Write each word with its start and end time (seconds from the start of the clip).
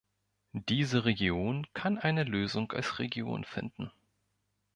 Diese 0.53 1.05
Region 1.05 1.67
kann 1.75 1.99
eine 1.99 2.23
Lösung 2.23 2.71
als 2.71 2.97
Region 2.97 3.43
finden. 3.43 3.91